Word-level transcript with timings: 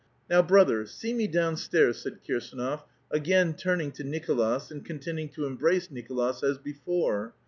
"Now, 0.31 0.41
brother, 0.41 0.87
see 0.87 1.13
me 1.13 1.27
down 1.27 1.57
stairs," 1.57 1.99
said 1.99 2.21
Kirsdnof, 2.27 2.85
again 3.11 3.53
turning 3.53 3.91
to 3.91 4.03
Nicolas, 4.03 4.71
and 4.71 4.83
continuing 4.83 5.29
to 5.33 5.45
embrace 5.45 5.91
Nicolas 5.91 6.41
as 6.41 6.57
before. 6.57 7.35